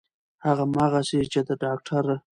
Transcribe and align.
همغسې 0.43 1.19
چې 1.31 1.39
د 1.47 1.49
داکتر 1.63 2.05